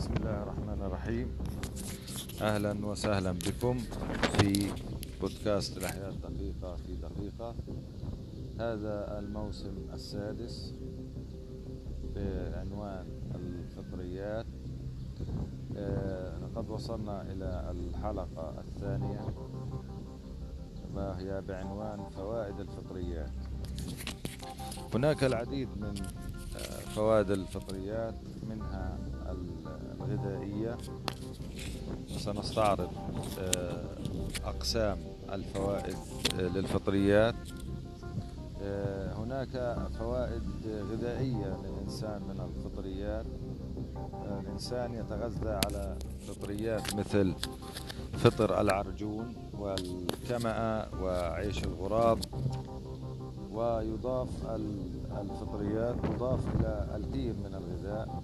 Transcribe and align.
بسم 0.00 0.12
الله 0.16 0.42
الرحمن 0.42 0.80
الرحيم. 0.82 1.28
أهلا 2.40 2.86
وسهلا 2.86 3.32
بكم 3.32 3.78
في 4.32 4.72
بودكاست 5.20 5.76
الأحياء 5.76 6.10
دقيقة 6.10 6.76
في 6.76 6.96
دقيقة. 6.96 7.54
هذا 8.60 9.18
الموسم 9.18 9.76
السادس 9.92 10.74
بعنوان 12.16 13.06
الفطريات. 13.34 14.46
آه، 15.76 16.38
لقد 16.38 16.70
وصلنا 16.70 17.22
إلى 17.22 17.70
الحلقة 17.70 18.54
الثانية 18.60 19.20
وهي 20.94 21.42
بعنوان 21.48 22.10
فوائد 22.16 22.60
الفطريات. 22.60 23.32
هناك 24.94 25.24
العديد 25.24 25.68
من 25.76 25.94
آه، 26.56 26.80
فوائد 26.96 27.30
الفطريات 27.30 28.14
منها 28.48 29.09
الغذائية. 30.10 30.78
سنستعرض 32.18 32.90
آه، 33.38 33.84
أقسام 34.44 34.98
الفوائد 35.32 35.96
آه، 36.40 36.42
للفطريات. 36.42 37.34
هناك 39.16 39.76
فوائد 39.98 40.42
غذائية 40.66 41.56
للإنسان 41.64 42.22
من 42.22 42.40
الفطريات. 42.40 43.26
الإنسان 44.40 44.94
يتغذى 44.94 45.60
على 45.66 45.96
فطريات 46.28 46.94
مثل 46.94 47.34
فطر 48.12 48.60
العرجون 48.60 49.34
والكمأة 49.58 50.88
وعيش 51.02 51.64
الغراب. 51.64 52.18
ويضاف 53.52 54.28
الفطريات 55.20 55.94
تضاف 56.06 56.40
إلى 56.60 56.86
الكثير 56.96 57.34
من 57.34 57.54
الغذاء. 57.54 58.22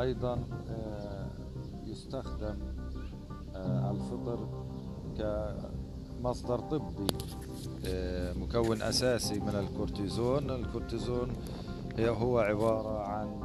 أيضا 0.00 0.44
آه، 0.68 1.26
يستخدم 1.84 2.56
آه، 3.54 3.90
الفطر 3.90 4.48
كمصدر 5.18 6.58
طبي 6.58 7.06
آه، 7.86 8.32
مكون 8.32 8.82
أساسي 8.82 9.40
من 9.40 9.48
الكورتيزون. 9.48 10.50
الكورتيزون 10.50 11.32
هو 11.98 12.38
عبارة 12.38 12.98
عن 12.98 13.40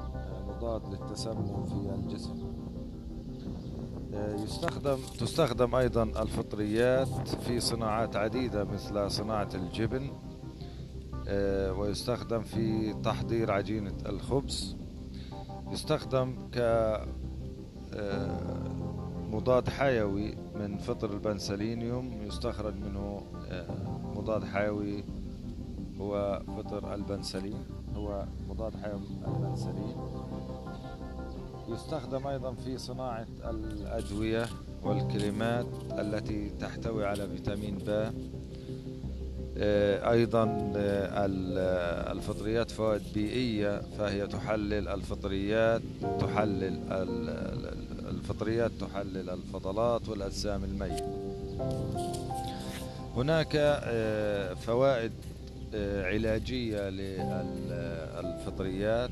مضاد 0.48 0.82
للتسمم 0.88 1.64
في 1.64 1.96
الجسم. 1.96 2.52
يستخدم 4.14 4.98
تستخدم 5.20 5.76
أيضا 5.76 6.04
الفطريات 6.04 7.28
في 7.28 7.60
صناعات 7.60 8.16
عديدة 8.16 8.64
مثل 8.64 9.12
صناعة 9.12 9.50
الجبن 9.54 10.12
ويستخدم 11.78 12.42
في 12.42 12.94
تحضير 12.94 13.52
عجينة 13.52 13.98
الخبز. 14.06 14.81
يستخدم 15.72 16.36
ك 16.54 16.58
آه، 17.94 18.38
مضاد 19.32 19.70
حيوي 19.70 20.36
من 20.56 20.78
فطر 20.78 21.14
البنسلينيوم. 21.14 22.22
يستخرج 22.24 22.74
منه 22.76 23.22
آه، 23.50 23.66
مضاد 24.16 24.44
حيوي 24.44 25.04
هو 26.00 26.42
فطر 26.58 26.94
البنسلين 26.94 27.66
هو 27.96 28.26
مضاد 28.50 28.76
حيوي 28.76 29.02
البنسلين. 29.28 29.96
يستخدم 31.70 32.28
أيضا 32.28 32.54
في 32.54 32.78
صناعة 32.78 33.28
الأدوية 33.44 34.46
والكريمات 34.84 35.66
التي 35.92 36.50
تحتوي 36.50 37.06
على 37.06 37.28
فيتامين 37.28 37.78
ب 37.78 38.12
أيضا 39.58 40.72
آه، 40.78 42.12
الفطريات 42.12 42.72
فوائد 42.72 43.02
بيئية 43.14 43.82
فهي 43.98 44.28
تحلل 44.28 44.88
الفطريات 44.88 45.82
تحلل 46.20 46.80
الفطريات 48.10 48.72
تحلل 48.72 49.30
الفضلات 49.30 50.10
والأجسام 50.10 50.64
الميتة. 50.64 51.06
هناك 53.16 53.56
آه، 53.56 54.54
فوائد 54.54 55.12
علاجية 56.04 56.90
للفطريات 58.20 59.10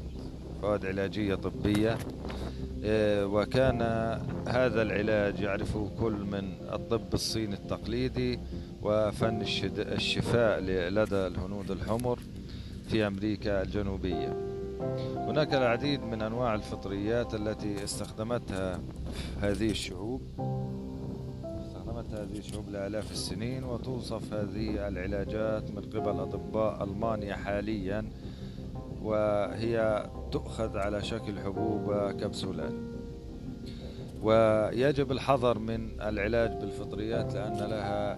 فوائد 0.61 0.85
علاجية 0.85 1.35
طبية 1.35 1.97
وكان 3.23 3.81
هذا 4.47 4.81
العلاج 4.81 5.39
يعرفه 5.39 5.89
كل 5.99 6.13
من 6.13 6.51
الطب 6.73 7.13
الصيني 7.13 7.53
التقليدي 7.55 8.39
وفن 8.81 9.41
الشفاء 9.77 10.59
لدى 10.89 11.27
الهنود 11.27 11.71
الحمر 11.71 12.19
في 12.89 13.07
أمريكا 13.07 13.61
الجنوبية. 13.61 14.49
هناك 15.15 15.53
العديد 15.53 16.01
من 16.03 16.21
أنواع 16.21 16.55
الفطريات 16.55 17.35
التي 17.35 17.83
استخدمتها 17.83 18.79
هذه 19.41 19.69
الشعوب. 19.69 20.21
استخدمتها 21.65 22.23
هذه 22.23 22.37
الشعوب 22.37 22.69
لآلاف 22.69 23.11
السنين 23.11 23.63
وتوصف 23.63 24.33
هذه 24.33 24.87
العلاجات 24.87 25.71
من 25.71 25.81
قبل 25.81 26.19
أطباء 26.19 26.83
ألمانيا 26.83 27.35
حاليا 27.35 28.05
وهي 29.01 30.09
تؤخذ 30.31 30.77
على 30.77 31.03
شكل 31.03 31.39
حبوب 31.39 31.81
وكبسولات 31.87 32.73
ويجب 34.23 35.11
الحذر 35.11 35.59
من 35.59 36.01
العلاج 36.01 36.51
بالفطريات 36.51 37.33
لأن 37.33 37.57
لها 37.57 38.17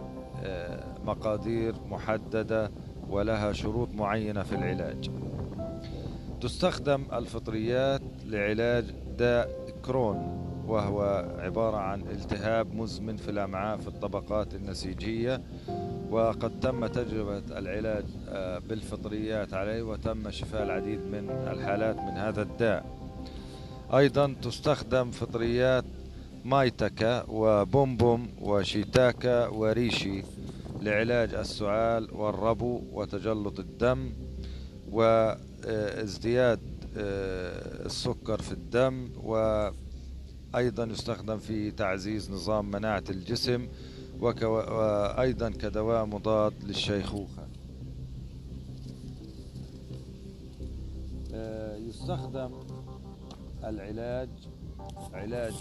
مقادير 1.06 1.76
محددة 1.90 2.72
ولها 3.10 3.54
شروط 3.54 3.90
معينة 3.94 4.44
في 4.44 4.56
العلاج. 4.56 5.10
تستخدم 6.42 7.06
الفطريات 7.14 8.02
لعلاج 8.26 8.86
داء 9.18 9.50
كرون 9.86 10.48
وهو 10.68 11.26
عبارة 11.40 11.78
عن 11.78 12.02
التهاب 12.02 12.76
مزمن 12.76 13.18
في 13.18 13.32
الأمعاء 13.32 13.78
في 13.78 13.88
الطبقات 13.88 14.54
النسيجية 14.54 15.42
وقد 16.10 16.60
تم 16.60 16.86
تجربة 16.88 17.44
العلاج 17.58 18.06
آه، 18.30 18.60
بالفطريات 18.60 19.54
عليه 19.54 19.84
وتم 19.84 20.32
شفاء 20.32 20.64
العديد 20.64 21.00
من 21.00 21.30
الحالات 21.30 21.96
من 21.96 22.18
هذا 22.18 22.42
الداء. 22.42 22.86
أيضا 23.94 24.36
تستخدم 24.42 25.12
فطريات 25.12 25.86
مايتكا 26.46 27.26
وبومبوم 27.30 28.28
وشيتاكا 28.42 29.48
وريشي 29.48 30.24
لعلاج 30.82 31.34
السعال 31.34 32.14
والربو 32.14 32.82
وتجلط 32.94 33.60
الدم 33.60 34.12
وازدياد 34.92 36.60
آه، 36.98 37.86
السكر 37.86 38.42
في 38.42 38.52
الدم 38.52 39.10
وأيضا 39.24 40.84
يستخدم 40.84 41.38
في 41.38 41.72
تعزيز 41.72 42.32
نظام 42.32 42.72
مناعة 42.72 43.04
الجسم 43.10 43.68
وأيضا 44.20 45.50
كدواء 45.50 46.06
مضاد 46.06 46.54
للشيخوخة. 46.64 47.48
آه، 51.34 51.76
يستخدم 51.78 52.52
العلاج 53.64 54.30
علاج 55.14 55.54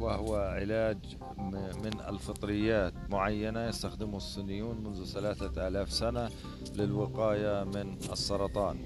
وهو 0.00 0.36
علاج 0.36 0.98
من 1.84 2.00
الفطريات 2.08 2.94
معينة 3.10 3.68
يستخدمه 3.68 4.16
الصينيون 4.16 4.84
منذ 4.84 5.04
ثلاثة 5.04 5.68
آلاف 5.68 5.92
سنة 5.92 6.30
للوقاية 6.74 7.64
من 7.64 7.96
السرطان. 8.12 8.78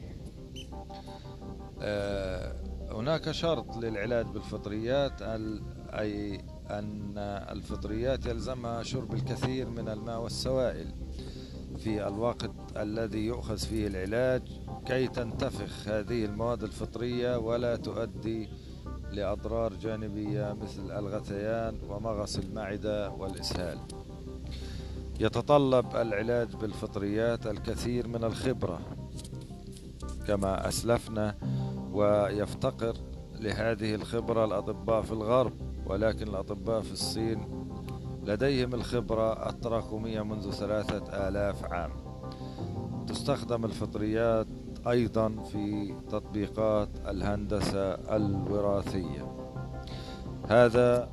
آه، 1.82 2.54
هناك 2.90 3.30
شرط 3.30 3.76
للعلاج 3.76 4.26
بالفطريات 4.26 5.22
أي 5.22 6.40
أن 6.70 7.18
الفطريات 7.50 8.26
يلزمها 8.26 8.82
شرب 8.82 9.14
الكثير 9.14 9.70
من 9.70 9.88
الماء 9.88 10.20
والسوائل. 10.20 10.94
في 11.78 12.06
الوقت 12.06 12.50
الذي 12.76 13.18
يؤخذ 13.18 13.58
فيه 13.58 13.86
العلاج 13.86 14.42
كي 14.86 15.08
تنتفخ 15.08 15.88
هذه 15.88 16.24
المواد 16.24 16.62
الفطرية 16.62 17.36
ولا 17.38 17.76
تؤدي 17.76 18.48
لأضرار 19.12 19.74
جانبية 19.74 20.56
مثل 20.62 20.98
الغثيان 20.98 21.78
ومغص 21.88 22.38
المعدة 22.38 23.10
والإسهال. 23.10 23.78
يتطلب 25.20 25.96
العلاج 25.96 26.56
بالفطريات 26.56 27.46
الكثير 27.46 28.08
من 28.08 28.24
الخبرة 28.24 28.80
كما 30.26 30.68
أسلفنا 30.68 31.34
ويفتقر 31.92 32.94
لهذه 33.40 33.94
الخبرة 33.94 34.44
الأطباء 34.44 35.02
في 35.02 35.12
الغرب 35.12 35.52
ولكن 35.86 36.28
الأطباء 36.28 36.80
في 36.80 36.92
الصين 36.92 37.48
لديهم 38.24 38.74
الخبرة 38.74 39.48
التراكمية 39.48 40.22
منذ 40.22 40.50
ثلاثة 40.50 41.28
آلاف 41.28 41.64
عام. 41.64 41.90
تستخدم 43.06 43.64
الفطريات 43.64 44.46
أيضا 44.86 45.28
في 45.28 45.94
تطبيقات 46.10 46.88
الهندسة 47.08 47.94
الوراثية. 47.94 49.32
هذا 50.48 51.10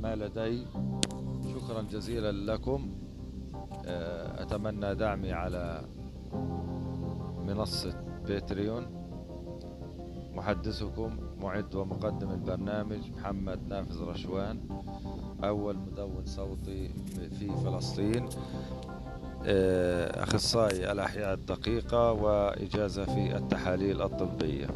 ما 0.00 0.16
لدي. 0.16 0.66
شكرا 1.54 1.82
جزيلا 1.82 2.52
لكم. 2.52 2.90
آه، 3.86 4.42
أتمنى 4.42 4.94
دعمي 4.94 5.32
على 5.32 5.84
منصة 7.46 8.00
باتريون. 8.26 8.86
محدثكم 10.34 11.16
معد 11.42 11.74
ومقدم 11.74 12.30
البرنامج 12.30 13.10
محمد 13.16 13.68
نافذ 13.68 14.04
رشوان 14.04 14.60
أول 15.44 15.76
مدون 15.76 16.24
صوتي 16.24 16.88
في 17.38 17.50
فلسطين. 17.64 18.28
أخصائي 19.46 20.92
الأحياء 20.92 21.34
الدقيقة 21.34 22.12
وإجازة 22.12 23.04
في 23.04 23.36
التحاليل 23.36 24.02
الطبية. 24.02 24.66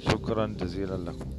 شكرا 0.00 0.46
جزيلا 0.46 0.96
لكم. 1.10 1.37